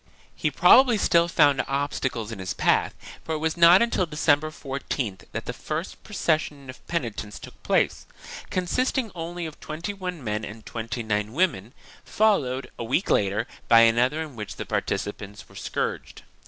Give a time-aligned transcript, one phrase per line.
[0.29, 4.49] 2 He probably still found obstacles in his path, for it was not until December
[4.49, 8.07] 14th that the first procession of penitents took place,
[8.49, 11.71] consisting only of twenty one men and twenty nine women,
[12.03, 16.23] fol lowed, a week later, by another in which the participants were scourged.